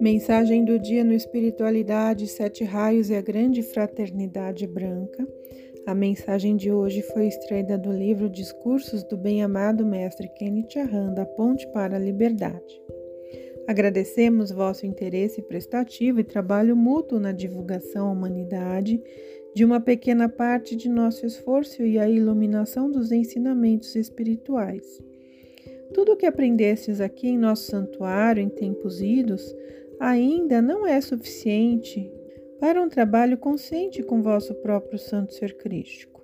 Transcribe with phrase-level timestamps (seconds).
[0.00, 5.28] Mensagem do dia no Espiritualidade, Sete Raios e a Grande Fraternidade Branca.
[5.86, 11.26] A mensagem de hoje foi extraída do livro Discursos do Bem-Amado Mestre Kenneth Arran, da
[11.26, 12.80] Ponte para a Liberdade.
[13.68, 19.02] Agradecemos vosso interesse prestativo e trabalho mútuo na divulgação à humanidade
[19.54, 24.98] de uma pequena parte de nosso esforço e a iluminação dos ensinamentos espirituais.
[25.92, 29.54] Tudo o que aprendestes aqui em nosso santuário em tempos idos
[30.00, 32.10] ainda não é suficiente
[32.58, 36.20] para um trabalho consciente com vosso próprio santo ser crístico.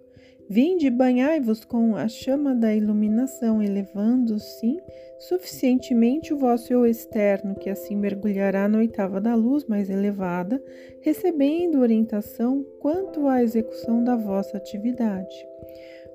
[0.49, 4.79] Vinde e banhai-vos com a chama da iluminação, elevando, sim,
[5.19, 10.63] suficientemente o vosso eu externo, que assim mergulhará na oitava da luz mais elevada,
[11.01, 15.35] recebendo orientação quanto à execução da vossa atividade.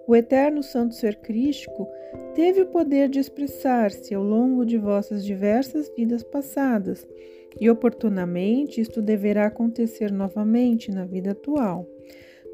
[0.08, 1.88] O eterno Santo Ser Crístico
[2.34, 7.05] teve o poder de expressar-se ao longo de vossas diversas vidas passadas,
[7.60, 11.88] e oportunamente isto deverá acontecer novamente na vida atual,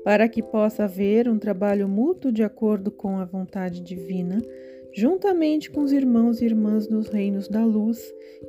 [0.03, 4.41] para que possa haver um trabalho mútuo de acordo com a vontade divina,
[4.93, 7.99] juntamente com os irmãos e irmãs dos reinos da luz,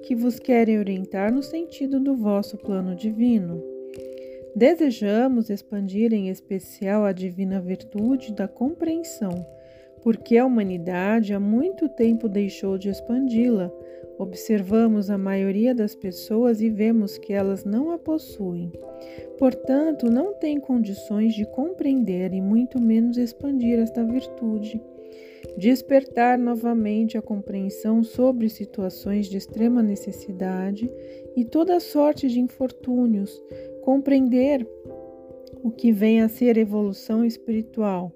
[0.02, 3.62] que vos querem orientar no sentido do vosso plano divino.
[4.54, 9.46] Desejamos expandir em especial a divina virtude da compreensão,
[10.02, 13.70] porque a humanidade há muito tempo deixou de expandi-la.
[14.18, 18.72] Observamos a maioria das pessoas e vemos que elas não a possuem.
[19.38, 24.82] Portanto, não têm condições de compreender e muito menos expandir esta virtude.
[25.56, 30.90] Despertar novamente a compreensão sobre situações de extrema necessidade
[31.36, 33.40] e toda sorte de infortúnios,
[33.82, 34.66] compreender
[35.62, 38.12] o que vem a ser evolução espiritual.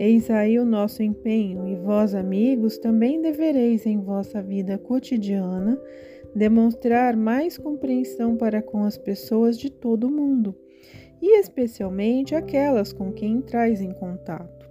[0.00, 5.78] Eis aí o nosso empenho, e vós, amigos, também devereis em vossa vida cotidiana
[6.34, 10.56] demonstrar mais compreensão para com as pessoas de todo o mundo,
[11.20, 14.70] e especialmente aquelas com quem entrais em contato.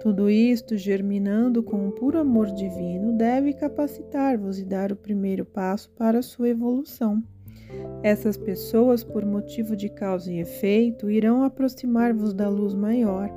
[0.00, 5.92] Tudo isto, germinando com um puro amor divino, deve capacitar-vos e dar o primeiro passo
[5.92, 7.22] para a sua evolução.
[8.02, 13.30] Essas pessoas, por motivo de causa e efeito, irão aproximar-vos da luz maior,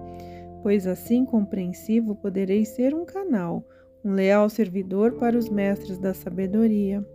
[0.61, 3.65] pois assim compreensivo podereis ser um canal,
[4.03, 7.05] um leal servidor para os mestres da sabedoria.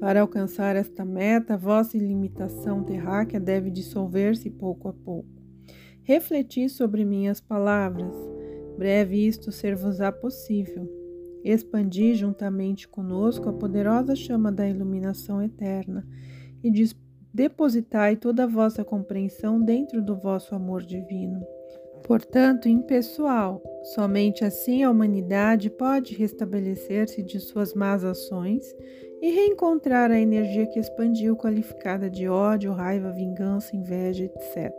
[0.00, 5.28] Para alcançar esta meta, vossa ilimitação terráquea deve dissolver-se pouco a pouco.
[6.02, 8.14] Refleti sobre minhas palavras.
[8.76, 10.86] Breve isto ser-vos-á possível.
[11.44, 16.06] Expandi juntamente conosco a poderosa chama da iluminação eterna
[16.62, 16.70] e
[17.32, 21.44] depositai toda a vossa compreensão dentro do vosso amor divino.
[22.04, 23.62] Portanto, impessoal,
[23.94, 28.76] somente assim a humanidade pode restabelecer-se de suas más ações
[29.22, 34.70] e reencontrar a energia que expandiu, qualificada de ódio, raiva, vingança, inveja, etc.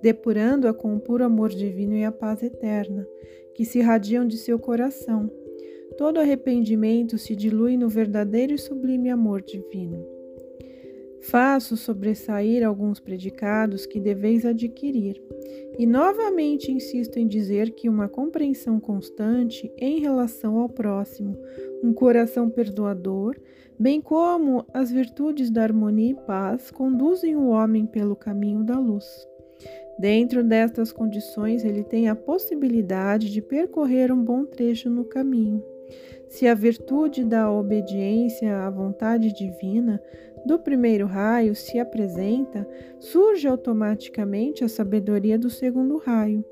[0.00, 3.04] Depurando-a com o puro amor divino e a paz eterna,
[3.52, 5.28] que se irradiam de seu coração.
[5.96, 10.17] Todo arrependimento se dilui no verdadeiro e sublime amor divino.
[11.22, 15.20] Faço sobressair alguns predicados que deveis adquirir,
[15.78, 21.36] e novamente insisto em dizer que uma compreensão constante em relação ao próximo,
[21.82, 23.36] um coração perdoador,
[23.78, 29.06] bem como as virtudes da harmonia e paz, conduzem o homem pelo caminho da luz.
[29.98, 35.62] Dentro destas condições, ele tem a possibilidade de percorrer um bom trecho no caminho.
[36.28, 40.00] Se a virtude da obediência à vontade divina
[40.44, 42.68] do primeiro raio se apresenta,
[42.98, 46.44] surge automaticamente a sabedoria do segundo raio,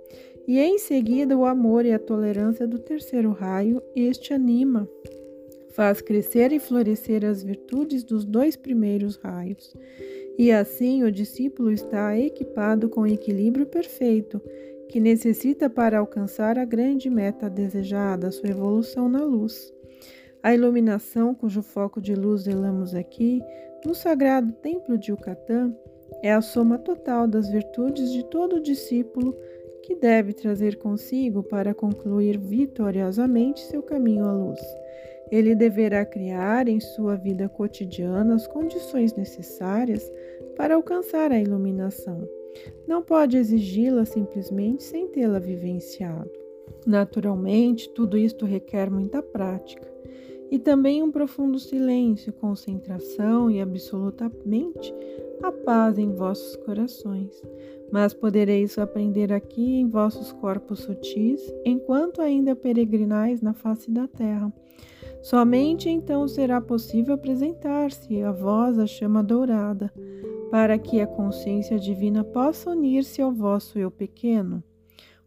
[0.46, 4.88] e em seguida o amor e a tolerância do terceiro raio, este anima,
[5.70, 9.74] faz crescer e florescer as virtudes dos dois primeiros raios.
[10.38, 14.40] E assim o discípulo está equipado com equilíbrio perfeito
[14.88, 19.72] que necessita para alcançar a grande meta desejada, sua evolução na luz.
[20.46, 23.42] A iluminação, cujo foco de luz zelamos aqui,
[23.84, 25.74] no sagrado templo de Yucatán,
[26.22, 29.36] é a soma total das virtudes de todo discípulo
[29.82, 34.60] que deve trazer consigo para concluir vitoriosamente seu caminho à luz.
[35.32, 40.08] Ele deverá criar em sua vida cotidiana as condições necessárias
[40.56, 42.22] para alcançar a iluminação.
[42.86, 46.30] Não pode exigi-la simplesmente sem tê-la vivenciado.
[46.86, 49.96] Naturalmente, tudo isto requer muita prática
[50.50, 54.94] e também um profundo silêncio, concentração e absolutamente
[55.42, 57.42] a paz em vossos corações.
[57.90, 64.52] Mas podereis aprender aqui em vossos corpos sutis, enquanto ainda peregrinais na face da terra.
[65.22, 69.92] Somente então será possível apresentar-se a vós a chama dourada,
[70.50, 74.62] para que a consciência divina possa unir-se ao vosso eu pequeno.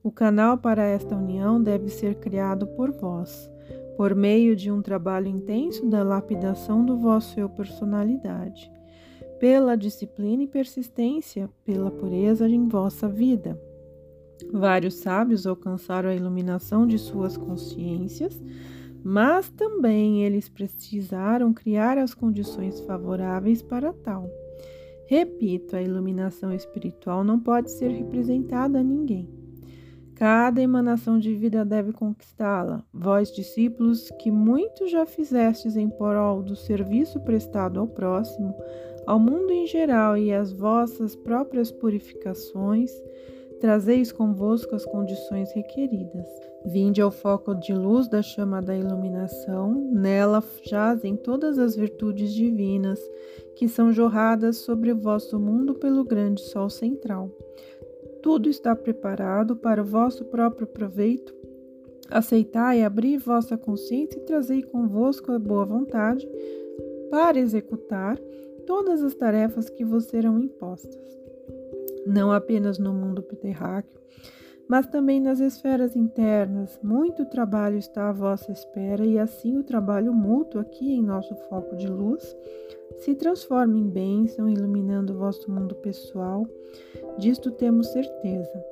[0.01, 3.51] O canal para esta união deve ser criado por vós,
[3.99, 8.71] por meio de um trabalho intenso da lapidação do vosso eu personalidade,
[9.41, 13.61] pela disciplina e persistência, pela pureza em vossa vida.
[14.53, 18.41] Vários sábios alcançaram a iluminação de suas consciências,
[19.03, 24.29] mas também eles precisaram criar as condições favoráveis para tal.
[25.07, 29.27] Repito, a iluminação espiritual não pode ser representada a ninguém.
[30.19, 32.83] Cada emanação de vida deve conquistá-la.
[32.93, 38.53] Vós, discípulos, que muito já fizestes em prol do serviço prestado ao próximo,
[39.07, 42.91] ao mundo em geral e às vossas próprias purificações,
[43.61, 46.27] trazeis convosco as condições requeridas.
[46.65, 52.99] Vinde ao foco de luz da chama da iluminação, nela jazem todas as virtudes divinas
[53.55, 57.31] que são jorradas sobre o vosso mundo pelo grande sol central.
[58.21, 61.33] Tudo está preparado para o vosso próprio proveito.
[62.09, 66.27] Aceitai, abrir vossa consciência e trazei convosco a boa vontade
[67.11, 68.17] para executar
[68.65, 71.09] todas as tarefas que vos serão impostas
[72.09, 73.99] não apenas no mundo terráqueo,
[74.69, 76.79] mas também nas esferas internas.
[76.83, 81.75] Muito trabalho está à vossa espera e assim o trabalho mútuo aqui em nosso foco
[81.75, 82.37] de luz
[82.97, 86.45] se transforma em bênção, iluminando o vosso mundo pessoal.
[87.17, 88.63] Disto temos certeza.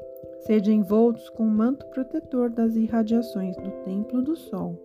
[0.42, 4.80] Sede envoltos com o manto protetor das irradiações do templo do sol.